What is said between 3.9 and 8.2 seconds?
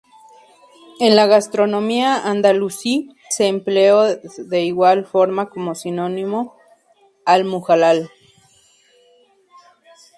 de igual forma como sinónimo "al-mujallal".